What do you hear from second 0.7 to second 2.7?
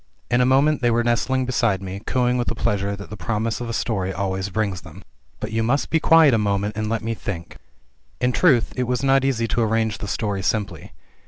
they were nestling beside me, cooing with the